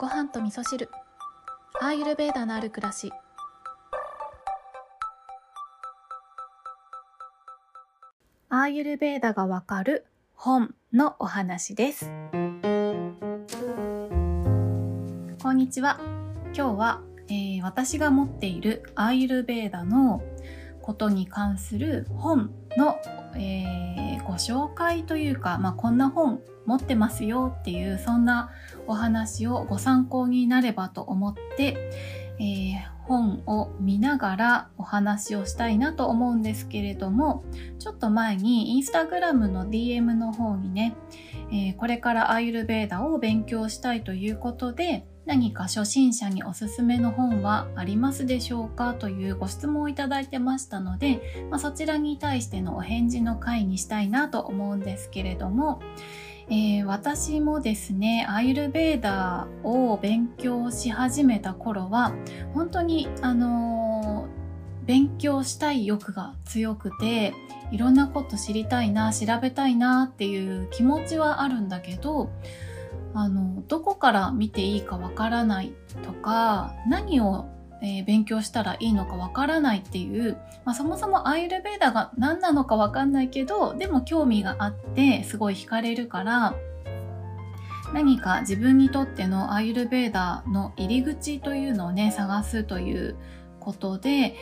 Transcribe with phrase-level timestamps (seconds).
[0.00, 0.88] ご飯と味噌汁。
[1.78, 3.12] アーユルベーダのある暮らし。
[8.48, 12.10] アーユルベーダがわかる本のお話です。
[15.42, 16.00] こんにちは。
[16.56, 20.22] 今日は、えー私が持っているアーユルベーダの
[20.80, 22.96] ことに関する本の、
[23.40, 23.80] えー
[24.30, 28.50] ご紹介というか、まあ、こんな本持ってますよっていうそんな
[28.86, 31.76] お話をご参考になればと思って、
[32.38, 37.42] えー本を見ながらお話をしたいなと思うんですけれども
[37.80, 40.94] ちょっと前にインスタグラムの DM の方にね、
[41.50, 55.80] えーこれからアーユルベーダを勉強したいということで何か初心者におすすめの本はありますでしょうかというご質問をいただいてましたので、まあ、そちらに対してのお返事の回にしたいなと思うんですけれども、
[56.48, 62.12] えー私もですねアーユルベーダーを勉強し始めた頃は
[62.54, 64.40] 本当にあのー
[64.90, 67.32] 勉強したい欲が強くて
[67.70, 72.30] いろんなこと知りたいな調べたいなっていう気持ちはあるんだけど
[73.14, 75.72] あのどこから見ていいかわからない
[76.04, 77.46] とか何を、
[77.82, 86.54] えー勉強したらいいのかわからないっていう、まあ、そもそもアーユルベーダが何なのかわかんないけどでも興味があってすごい惹かれるから
[87.92, 93.16] 何か自分にとってのアーユルベーダの入り口というのをね探すという
[93.70, 94.34] ことで、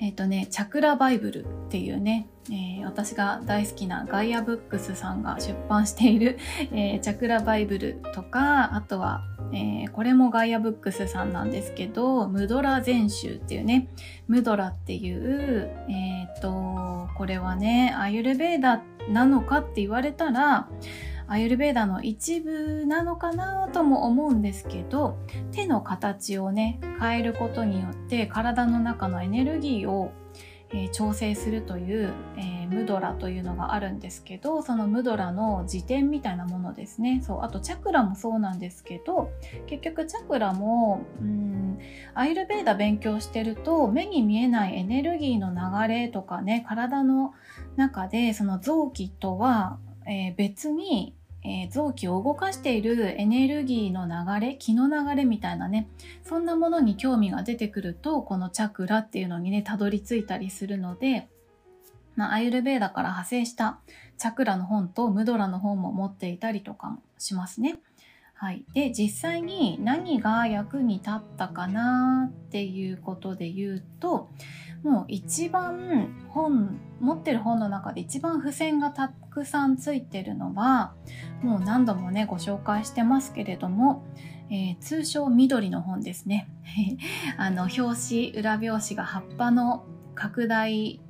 [0.00, 6.38] えっ、とね、チャクラバイブルっていうね、えー私が大好きなガイアブックスさんが出版している、
[6.72, 9.22] えーチャクラバイブルとか、あとは、
[9.52, 13.88] えーこれもガイアブックスさんなんですけど、ムドラ全集っていうね、
[14.26, 20.68] ムドラっていう、えっ、と、これはね、アーユルベーダなのかって言われたら、
[21.28, 25.18] アユルベーダの一部なのかなとも思うんですけど
[25.52, 30.12] 手の形をね変えることによって体の中のエネルギーを、
[30.70, 37.22] えー調整するという、えームドラというのがあるんですけどそのムドラの辞典みたいなものですね。
[37.24, 39.30] そうあとチャクラもそうなんですけど
[39.66, 41.78] 結局チャクラもうん
[42.14, 47.32] アイルベーダ勉強してると目に見えないエネルギーの流れとかね体の
[47.76, 55.88] 中でその臓器とは、えー別に、えー臓器を動かしているエネルギーの流れ気の流れみたいなね
[56.24, 61.28] そんなものに興味が出てくるとこのチャクラっていうのにねたどり着いたりするので、
[62.16, 63.78] まあ、アユルベーダから派生した
[64.18, 67.78] チャクラの本とムドラの本も持っていたりとかもしますね。
[68.38, 74.28] はい、で実際に何が役に立ったかなっていうことで言うと
[74.82, 80.94] もう一番本持ってる本の中で一番付箋がたくさんついてるのは
[81.42, 84.04] もう何度もねご紹介してますけれども、
[84.50, 86.48] えー通称緑の本ですね。
[87.38, 91.00] あの表紙裏表紙が葉っぱの拡大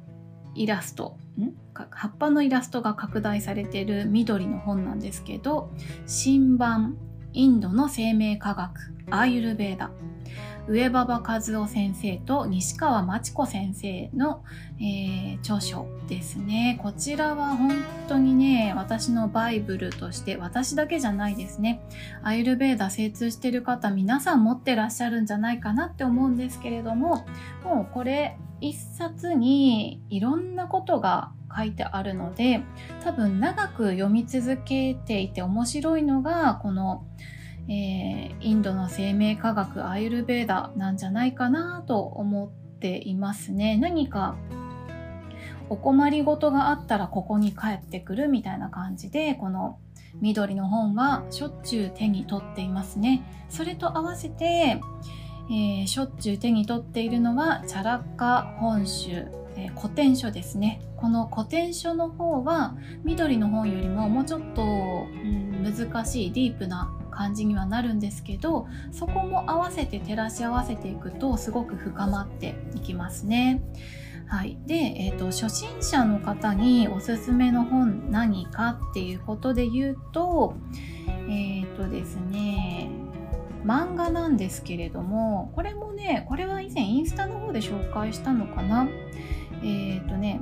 [0.54, 1.18] イラスト。
[1.38, 1.52] ん？
[1.74, 5.70] 葉っぱのイラストが拡大されている緑の本なんですけど
[6.06, 6.96] 新版。
[7.36, 9.90] インドの生命科学アーユルベーダ
[10.68, 14.42] 上馬場和夫先生と西川真知子先生の、
[14.80, 16.80] えー著書ですね。
[16.82, 17.70] こちらは本
[18.08, 21.82] 当にね、私のバイブルとして、私だけじゃないですね。
[22.22, 27.26] アイルベーダ精通してる方、皆さん持ってらっしゃるんじゃないかなって思うんですけれども、
[27.62, 32.62] もうこれ一冊にいろんなことが書いてあるので、
[33.02, 37.04] 多分長く読み続けていて面白いのが、この
[37.68, 43.76] えーインドの生命科学アイルベーダなんじゃないかなと思っていますね。
[43.76, 44.36] 何か
[45.68, 49.80] お困りごとがあったらここに帰ってくるみたいな感じでこの
[50.20, 53.22] 緑の本はしょっちゅう手に取っていますね。
[53.48, 54.80] それと合わせて、
[55.48, 59.26] えーしょっちゅう手に取っているのはチャラッカ本集、
[59.56, 60.80] えー古典書ですね。
[60.96, 64.64] この古典書の方は緑の本よりももうちょっと、う
[65.26, 73.62] ん難しいディープな感じにはなるんですけどそこも合わせて照らし合わせていくとすごく深まっていきますね。
[74.28, 80.56] はい、で、えーと、初心者の方におすすめの本何かっていうことで言うと
[81.28, 82.90] えっ、ー、とですね
[83.66, 88.88] 漫画なんですけれどもこれもねこれは以前インスタの方で紹介したのかな？
[89.62, 90.40] えっ、ー、とね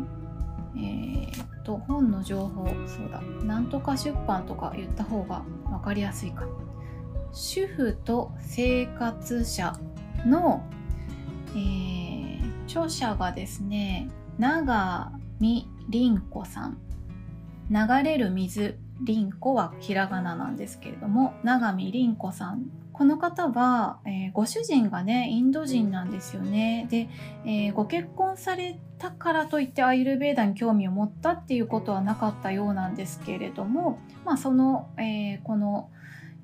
[0.77, 6.45] えー、と本の情報そうだなんとか出版とか言った方が分かりやすいか。
[7.33, 9.73] 主婦と生活者
[10.27, 10.63] の、
[11.51, 16.79] えー、著者がですね永見凛子さん。
[17.71, 26.87] 流れる水凛子はひらがななんですけれども永見凛子さんこの方は、えー、ご主人がねインド人なんですよね。
[26.89, 27.09] で、
[27.45, 35.91] えー、ご結婚されたからといってアイルベーダに興味を持ったっていうことはなかったようなんですけれども、まあ、その、えー、この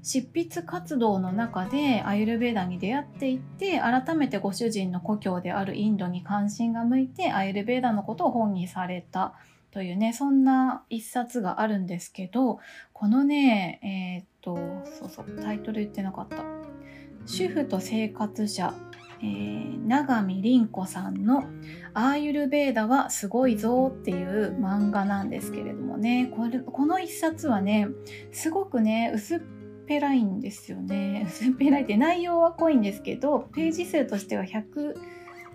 [0.03, 9.35] 執筆活動の中でアイルベーダに出会っていって改めてご主人の故郷であるインドに関心が向いてアイルベーダのことを本にされた
[9.71, 12.59] というねそんな一冊があるんですけど
[12.93, 14.57] このねえー、っと
[14.99, 16.45] そうそうタイトル言ってなかった
[17.27, 18.75] 「主婦と生活者」
[19.23, 21.45] えー、永見凛子さんの
[21.93, 26.33] 「アーユルベーダはすごいぞ」っていう漫画なんですけれどもね。
[26.35, 27.89] これこの一冊はね
[28.33, 29.41] すごくね薄っ
[29.87, 31.25] ぺらいんですよね。
[31.27, 34.95] 薄っぺらいって内容は濃いんですけどページ数としては100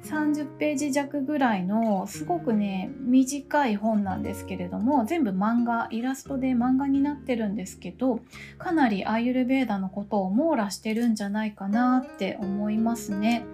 [0.05, 8.19] 30ページ弱ぐらいのすごくね短い本なんですけれども全部漫画イラストで漫画になってるんですけど
[8.57, 13.45] かなりアーユルベーダのことを網羅してるんじゃないかなって思いますね。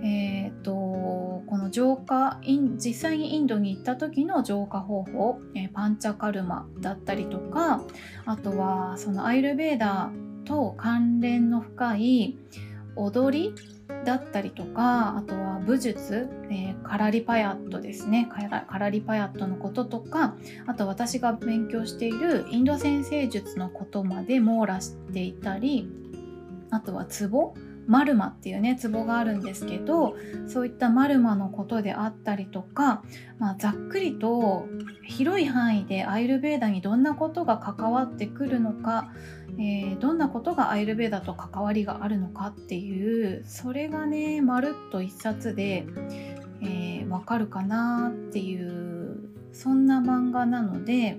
[0.00, 7.82] えーと、この浄化実際にインドに行った時の浄化方法、えー、パンチャカルマだったりとか
[8.24, 10.12] あとはそのアイルベーダ
[10.44, 12.38] と関連の深い
[12.94, 13.54] 踊り
[14.04, 18.28] だったりとかあとは武術、えー、カラリパヤットですね。
[18.30, 20.36] カラリパヤットのこととか
[20.66, 25.88] あと私が勉強しているインド先生術のことまで網羅していたり
[26.70, 27.54] あとはツボ
[27.88, 30.14] マルマっていうねツボがあるんですけど
[30.46, 33.02] そういったマルマのことであったりとか、
[33.38, 34.66] まあ、ざっくりと
[35.02, 39.10] 広い範囲でアイルベーダにどんなことが関わってくるのか
[39.60, 45.84] えー、どんなことがアイルベーダと関わりがあるのかっていうそれがねまるっと一冊で、
[46.62, 49.18] えー、わかるかなっていう
[49.52, 51.18] そんな漫画なので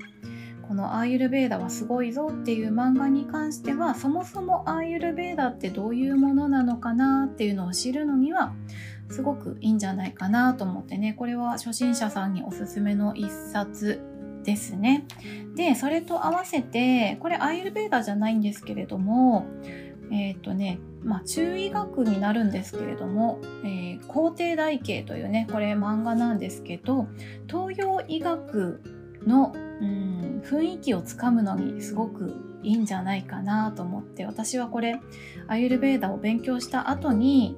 [0.69, 8.53] このアーユルベーダはすごいぞっていう漫画に関してはそもそもアーユルベーダってどういうものなのかなっていうのを知るのには
[9.09, 13.99] すごくいいんじゃないかなと思ってねこれは初心者さんにおすすめの一冊
[14.43, 15.07] ですね。
[15.55, 19.47] でそれと合わせてこれアイルベーダじゃないんですけれども
[20.11, 27.07] えっ、ー、とねまあ中医学になるんですけれども「えー、皇帝台形」というねこれ漫画なんですけど
[27.47, 34.99] 東洋医学のうん雰囲気をつかむのにすごくいいんじゃないかなと思って私はこれ
[35.47, 37.55] アユルベーダを勉強した後に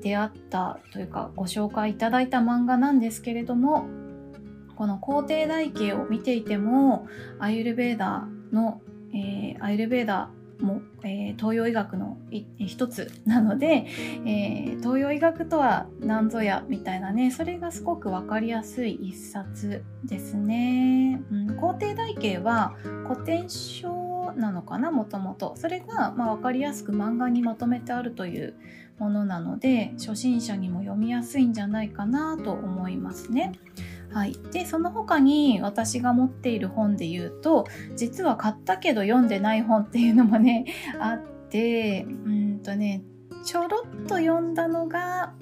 [0.00, 3.86] 出会ったというかご紹介いただいた漫画なんですけれども
[4.76, 7.06] この皇帝台形を見ていても
[7.38, 8.80] アユルベーダの、
[9.14, 10.30] えー、アユルベーダ
[10.62, 12.18] も、えー、東洋医学の
[12.58, 13.86] 一つなので、
[14.24, 21.20] えー、東洋医学とは何ぞやみたいなねそれがすごく分かりやすい一冊ですね。
[21.30, 22.74] うん、皇帝台形は
[23.06, 28.54] 古典書なのかなもともとそれが、まあ、分かりやすく漫画にまとめてあるという
[28.98, 33.52] ものなので初心者にも読みやすいんじゃないかなと思いますね。
[34.12, 37.66] はい、でその他に私が持っている本で言うと
[37.96, 40.66] 実は買ったけど読んでない本っていうのもね
[41.00, 43.02] あってうんとね
[43.44, 45.32] ちょろっと読んだのが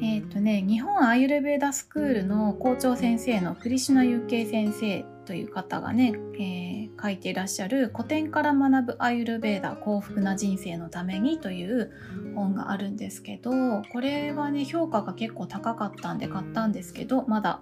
[0.00, 11.92] えっ、ー、とね日本アーユルベーダスクールの校長先生のクリシュナユケイ先生という方がね、えー、書いていらっしゃる「古典から学ぶアーユルベーダ幸福な人生のために」という
[12.34, 17.60] 本があるんですけどこれはね評価が結構高かったんで買ったんですけどまだ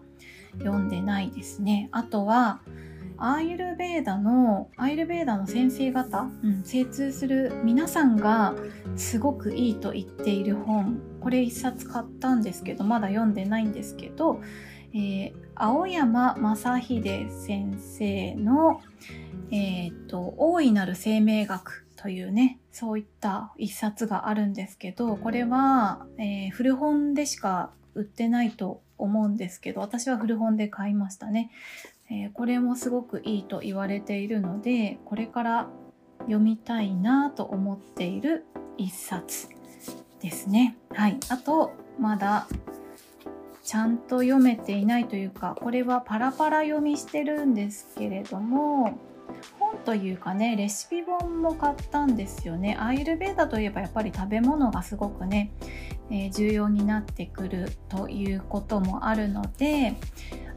[0.60, 1.88] 読んでないですね。
[1.90, 2.60] あとは
[3.18, 8.54] アーユルベーダのアイルベーダの先生方、うん、精通する皆さんが
[8.94, 14.40] すごくいいと言っている本これ一冊買ったんですけどまだ読んでないんですけど、
[14.94, 18.80] えー、青山正秀先生の
[19.50, 31.50] 「えーと、大いなる生命学」というねそういった一冊があるんですけどこれは、えー、古本でしか売ってないと思うんですけど私は古本で買いましたね、
[32.10, 35.68] えー、これもすごくいいと言われているのでこれから
[36.20, 38.44] 読みたいなと思っている
[38.76, 39.48] 一冊
[40.20, 40.76] ですね。
[40.90, 41.18] はい。
[41.28, 42.48] あとまだ
[43.66, 48.96] ちゃんと読めていないというかこれはパラパラ読みしてるんですけれども
[49.58, 52.76] 本というかねレシピ本も買ったんですよね。
[52.78, 55.50] アイルベーダといえばやっぱり食べ物がすごくね、
[56.10, 59.96] えー、重要になってくるということもあるので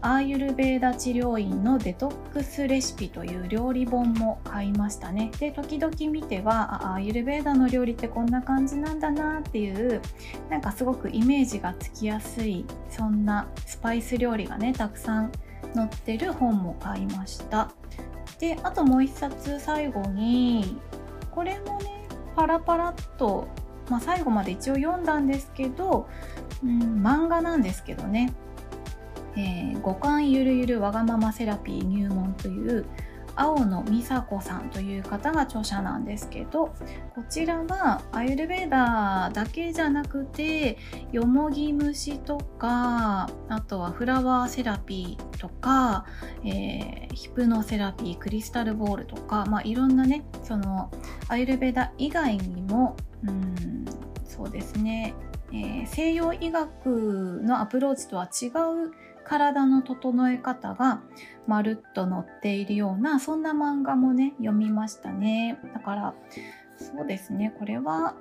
[0.02, 5.32] アーユルベーダ治療院のデトックスレシピという料理本も買いましたね。
[5.40, 10.02] で、時々見ては、アーユルベーダの料理ってこんな感じなんだなっていう、
[10.50, 15.32] なんかすごくイメージがつきやすい、そんなスパイス料理がね、たくさん
[15.76, 17.72] 載ってる本も買いました。
[18.40, 20.80] で、あともう一冊最後に、
[21.32, 23.48] これもね、パラパラっと、
[23.90, 26.08] まあ、最後まで一応読んだんですけど、
[26.64, 28.34] うん、漫画なんですけどね
[29.40, 32.86] えー、五感ゆるゆるわがままセラピー入門という
[33.36, 36.74] 青野美佐子さんという方が著者なんですけど
[37.16, 40.78] こちらはアユルベーダーだけじゃなくて
[41.14, 46.06] よもぎ虫とかあとはフラワーセラピーとか、
[46.44, 50.92] えー、ヒプノセラピークリスタルボールとか、まあ、いろんなねその
[51.30, 53.86] アユルベーダ以外にもうん
[54.26, 55.14] そうですね、
[55.54, 58.92] えー、西洋医学のアプローチとは違う
[59.30, 61.02] 体の整え方が
[61.46, 65.60] まるっと載っているようなそんな漫画もね読みましたね。
[65.72, 66.14] だから
[66.78, 67.54] そうですね。
[67.60, 68.16] これは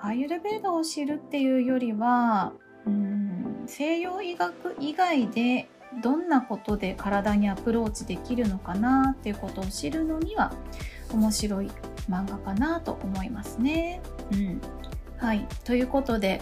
[0.00, 2.54] アーユルベーダを知るっていうよりは
[2.86, 5.68] うん西洋医学以外で
[6.02, 10.50] どんなことで体にアプローチできるのかなっていうことを知るのには
[11.12, 11.70] 面白い
[12.08, 14.00] 漫画かなと思いますね。
[14.32, 14.60] うん、
[15.18, 15.46] はい。
[15.64, 16.40] ということで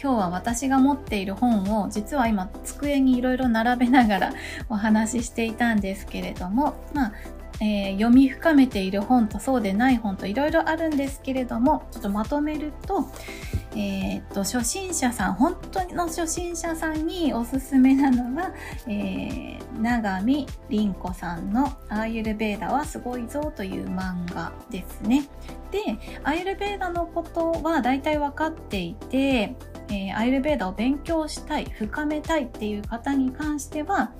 [0.00, 4.32] 今日は私が持っている本を実は今机にいろいろ並べながら
[4.68, 7.12] お話ししていたんですけれどもまあ
[7.60, 13.08] えー、読み深めている本とそうでない本といろいろあるんですけれどもちょっとまとめると,、
[13.72, 18.52] えー、っと初心者さん本当の初心者さんにおすすめなのは、
[18.86, 25.24] えー、永見凛子さんの「アーユルベーダはすごいぞ」という漫画ですね。
[25.70, 29.56] でアーユルベーダのことは大体分かっていて
[29.96, 34.12] えー、アイルベーダを勉強したい深めたいっていう方に関しては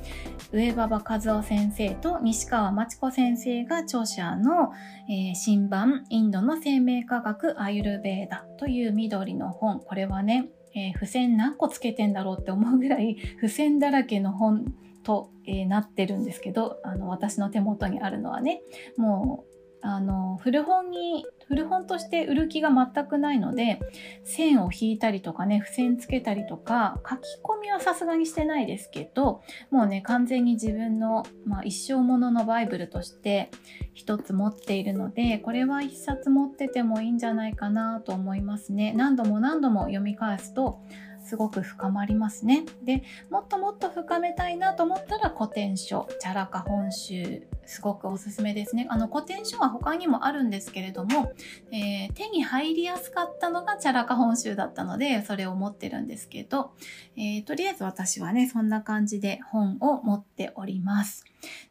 [0.53, 4.73] 上馬場和夫先生と西川真知子先生が著者の、
[5.11, 9.81] えー、新版インドの生命科学アイルベーダという緑の本。
[9.81, 18.63] これはね、えー、付箋何個つけてんだろうって思うぐらい 付箋だらけの本と、えー、なってるんですけどあの私の手元にあるのはね
[18.97, 23.81] もうあの古本に古本として売る気が全くないので
[24.25, 33.51] 線を引いたりとかね付箋つけたりとか書き込みはさすがにしてないですけどもうね完全に自分の、まあ、一生もののバイブルとして
[33.95, 38.93] 一つ持っているのでこれは一冊持っててもいいんじゃないかなと思いますね。
[38.97, 40.81] 何度も何度も読み返すと
[41.27, 42.65] すごく深まりますね。
[42.85, 48.87] で、もっともっと深めたいなと思ったら古典書、チャラカ本集、すごくおすすめですね。
[48.89, 51.33] あの古典書は他にもあるんですけれども、
[51.73, 56.71] えー、手に入りやすかったのがチャラカ本集だったので、それを持ってるんですけど、
[57.17, 61.25] えー、とりあえず私はね、そんな感じで本を持っております。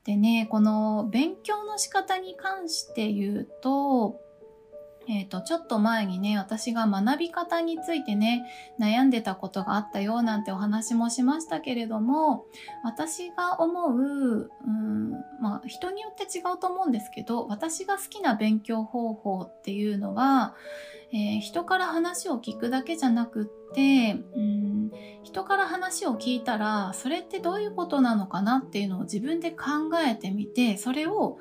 [0.04, 4.20] でね、この勉強の仕方に関して言うと、
[5.08, 8.46] えっ、ー、と、ちょっと前にね、私が学び方についてね、
[8.80, 12.46] 悩んでたことがあったよなんてお話もしましたけれども、
[12.84, 20.56] 私が思う、うん、まあ、人によって違うと思うんですけど、私が好きな勉強方法っていうのは、
[21.12, 24.92] えー、人から話を聞くだけじゃなくって、うん、
[25.24, 29.66] 人から話を聞いたら、それってどういうことなのかなっていうのを自分で考
[30.06, 31.38] えてみて、それを、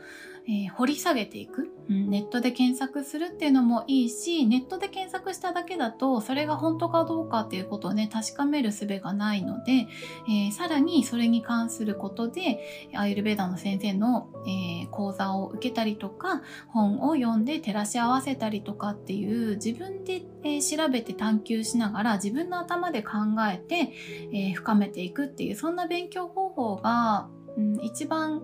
[0.46, 9.86] えー、掘り下げていく、うん、ネットで検索するっていうのもいいしネットで検索しただけだとそれが本当かどうかっていうことをね確かめる術がないので、
[10.28, 23.12] えー、さらにそれに関することでアイルベーダの先生の、えー、講座を受けたりとか本を読んで照らし合わせたりとかっていう自分で、え調べて探求しながら自分の頭で考
[23.50, 23.92] えて、
[24.32, 28.42] え深めていくっていうそんな勉強方法が、うん、一番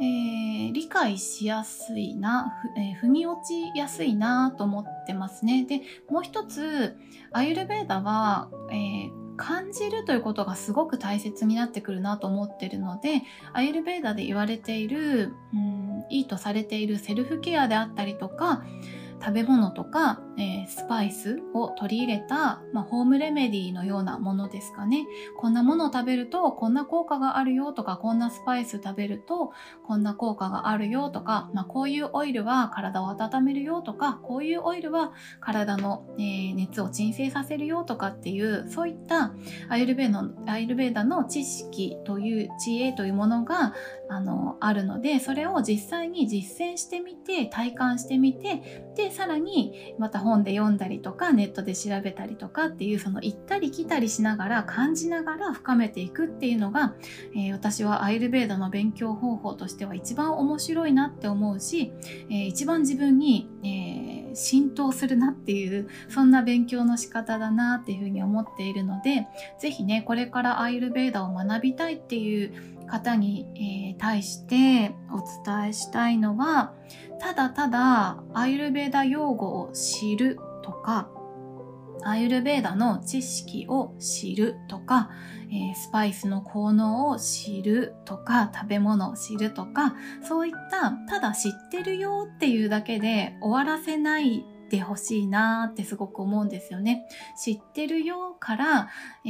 [0.00, 5.64] えー、理解しやすいな、えー、踏み落ちやすいなと思ってますね。
[5.64, 6.96] で、もう一つ、
[7.32, 18.64] アユルベーダは、えー、感じるということがすごく大切になってくるなと思ってるので、アユルベーダで言われている、うん、いいとされているセルフケアであったりとか、
[19.20, 25.06] 食べ物とか、えー、スパイスを取り入れた、まあ、ホームレメディのようなものですかね。
[25.36, 29.52] こんなものを食べるとこんな効果があるよとか、こんなスパイス食べると
[29.86, 39.32] こんな効果があるよとか、まあ、こういうオイルは体を温めるよとか、こういうオイルは体の、えー、熱を鎮静させるよとかっていう、そういった
[39.68, 43.74] アイルベーダのアイルベーダの知識という知恵というものが
[44.10, 56.94] あのあるので、それを実際に実践してみて、体感してみて、で、さらにまた本で読んだりとか、ネットで調べたりとかっていう、その行ったり来たりしながら、感じながら深めていくっていうのが、
[57.34, 61.92] えー、私はアイルベーダの勉強方法としては一番面白いなって思うし、
[62.30, 63.87] えー、一番自分に、えー、
[64.38, 69.26] 浸透するなっていう、そんな勉強の仕方だなっていうふうに思っているので、
[69.58, 76.74] 是非ね、これからアイルベーダを学びたいっていう方に、えー、対してお伝えしたいのは
[77.20, 81.10] ただただアイルベーダ用語を知るとか
[82.04, 85.10] アユルベーダの知識を知るとか、
[85.50, 97.08] えー、スパイスの効能を知るとか食べ物を知るとかそういったただ知ってるよっていうだけで終わらせないってほしいなってすごく思うんですよね。
[97.42, 98.88] 知ってるよから、
[99.24, 99.28] え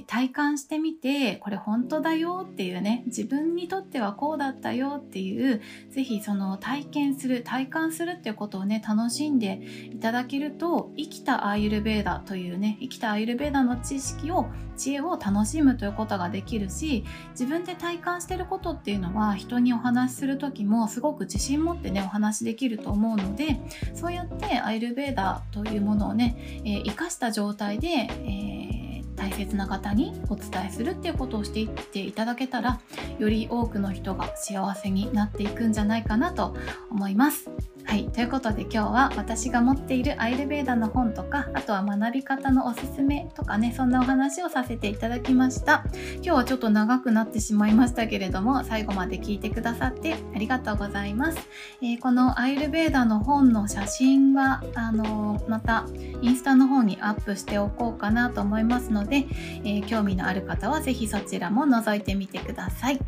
[0.00, 5.60] ー、体感してみて、これ本当だよっていうね、自分にとってはこうだったよっていう、
[5.90, 9.60] ぜひその体験する、体感するっていうことをね、楽しんで
[9.92, 14.46] いただけると、生きたアーユルベーダというね、生きたアーユルベーダの知識を、
[14.76, 23.60] 知恵を楽しむということができるし、自分で体感してることっていうのは、人にお話しする時もすごく自信持ってね、お話できると思うので、
[23.94, 32.80] そうやってアアイルベーダというものをね、えー、生かした状態で、えー、大切な方にお伝えするっていうことをしていっていただけたら
[33.18, 36.56] より多くの人が幸せになっていくんじゃないかなと
[36.88, 37.50] 思います。
[37.84, 45.84] はい、ということで今日は私が持っているアイルベーダの本とかあとは学び方のおすすめとかねそんなお話をさせていただきました。
[46.16, 51.38] 今日はちょっと長くなってしまいましたけれども最後まで聞いてくださってありがとうございます、
[51.82, 55.86] えー、このアイルベーダの本の写真はあのー、また
[56.22, 59.26] インスタの方にアップしておこうかなと思いますので、
[59.64, 63.00] えー、興味のある方は是非そちらも覗いてみてください。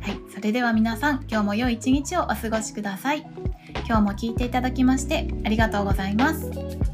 [0.00, 3.26] はい、それでは皆さん今日も良い一日をお過ごしください。
[3.86, 6.87] 今日も聞いていただきましてありがとうございます。